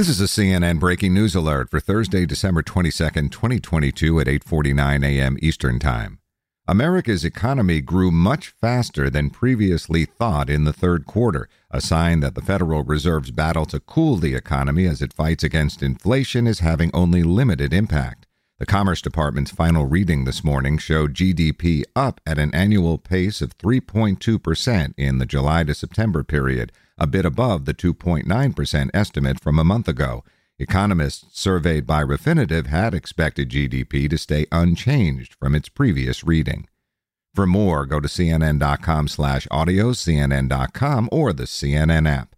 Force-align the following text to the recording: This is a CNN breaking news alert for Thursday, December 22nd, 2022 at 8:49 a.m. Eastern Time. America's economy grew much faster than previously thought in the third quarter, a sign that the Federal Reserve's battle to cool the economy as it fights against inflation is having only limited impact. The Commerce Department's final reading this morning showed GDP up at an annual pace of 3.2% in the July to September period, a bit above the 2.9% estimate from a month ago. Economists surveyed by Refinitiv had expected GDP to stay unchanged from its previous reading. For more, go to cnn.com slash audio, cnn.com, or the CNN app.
This 0.00 0.08
is 0.08 0.20
a 0.22 0.40
CNN 0.40 0.78
breaking 0.78 1.12
news 1.12 1.34
alert 1.34 1.68
for 1.68 1.78
Thursday, 1.78 2.24
December 2.24 2.62
22nd, 2.62 3.30
2022 3.30 4.18
at 4.18 4.28
8:49 4.28 5.04
a.m. 5.04 5.36
Eastern 5.42 5.78
Time. 5.78 6.20
America's 6.66 7.22
economy 7.22 7.82
grew 7.82 8.10
much 8.10 8.48
faster 8.48 9.10
than 9.10 9.28
previously 9.28 10.06
thought 10.06 10.48
in 10.48 10.64
the 10.64 10.72
third 10.72 11.04
quarter, 11.04 11.50
a 11.70 11.82
sign 11.82 12.20
that 12.20 12.34
the 12.34 12.40
Federal 12.40 12.82
Reserve's 12.82 13.30
battle 13.30 13.66
to 13.66 13.78
cool 13.78 14.16
the 14.16 14.34
economy 14.34 14.86
as 14.86 15.02
it 15.02 15.12
fights 15.12 15.44
against 15.44 15.82
inflation 15.82 16.46
is 16.46 16.60
having 16.60 16.90
only 16.94 17.22
limited 17.22 17.74
impact. 17.74 18.19
The 18.60 18.66
Commerce 18.66 19.00
Department's 19.00 19.50
final 19.50 19.86
reading 19.86 20.24
this 20.24 20.44
morning 20.44 20.76
showed 20.76 21.14
GDP 21.14 21.82
up 21.96 22.20
at 22.26 22.38
an 22.38 22.54
annual 22.54 22.98
pace 22.98 23.40
of 23.40 23.56
3.2% 23.56 24.92
in 24.98 25.16
the 25.16 25.24
July 25.24 25.64
to 25.64 25.74
September 25.74 26.22
period, 26.22 26.70
a 26.98 27.06
bit 27.06 27.24
above 27.24 27.64
the 27.64 27.72
2.9% 27.72 28.90
estimate 28.92 29.40
from 29.40 29.58
a 29.58 29.64
month 29.64 29.88
ago. 29.88 30.24
Economists 30.58 31.24
surveyed 31.32 31.86
by 31.86 32.04
Refinitiv 32.04 32.66
had 32.66 32.92
expected 32.92 33.48
GDP 33.48 34.10
to 34.10 34.18
stay 34.18 34.44
unchanged 34.52 35.36
from 35.40 35.54
its 35.54 35.70
previous 35.70 36.22
reading. 36.22 36.68
For 37.34 37.46
more, 37.46 37.86
go 37.86 37.98
to 37.98 38.08
cnn.com 38.08 39.08
slash 39.08 39.48
audio, 39.50 39.92
cnn.com, 39.92 41.08
or 41.10 41.32
the 41.32 41.44
CNN 41.44 42.06
app. 42.06 42.29